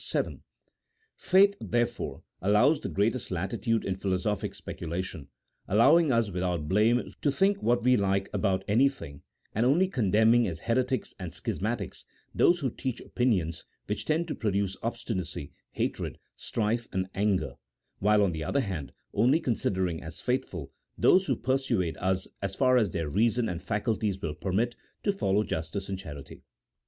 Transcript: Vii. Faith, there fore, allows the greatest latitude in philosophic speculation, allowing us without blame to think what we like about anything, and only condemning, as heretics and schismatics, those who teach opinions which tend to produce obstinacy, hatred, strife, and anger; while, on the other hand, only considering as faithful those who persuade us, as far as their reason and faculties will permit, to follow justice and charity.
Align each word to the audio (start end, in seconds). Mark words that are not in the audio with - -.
Vii. 0.11 0.41
Faith, 1.15 1.55
there 1.61 1.85
fore, 1.85 2.23
allows 2.41 2.81
the 2.81 2.89
greatest 2.89 3.29
latitude 3.29 3.85
in 3.85 3.95
philosophic 3.97 4.55
speculation, 4.55 5.27
allowing 5.67 6.11
us 6.11 6.31
without 6.31 6.67
blame 6.67 7.13
to 7.21 7.31
think 7.31 7.61
what 7.61 7.83
we 7.83 7.95
like 7.95 8.27
about 8.33 8.63
anything, 8.67 9.21
and 9.53 9.63
only 9.63 9.87
condemning, 9.87 10.47
as 10.47 10.61
heretics 10.61 11.13
and 11.19 11.31
schismatics, 11.35 12.03
those 12.33 12.61
who 12.61 12.71
teach 12.71 12.99
opinions 12.99 13.63
which 13.85 14.05
tend 14.05 14.27
to 14.27 14.33
produce 14.33 14.75
obstinacy, 14.81 15.51
hatred, 15.73 16.17
strife, 16.35 16.87
and 16.91 17.07
anger; 17.13 17.53
while, 17.99 18.23
on 18.23 18.31
the 18.31 18.43
other 18.43 18.61
hand, 18.61 18.91
only 19.13 19.39
considering 19.39 20.01
as 20.01 20.19
faithful 20.19 20.71
those 20.97 21.27
who 21.27 21.35
persuade 21.35 21.95
us, 21.97 22.27
as 22.41 22.55
far 22.55 22.75
as 22.75 22.89
their 22.89 23.07
reason 23.07 23.47
and 23.47 23.61
faculties 23.61 24.19
will 24.19 24.33
permit, 24.33 24.75
to 25.03 25.13
follow 25.13 25.43
justice 25.43 25.87
and 25.89 25.99
charity. 25.99 26.41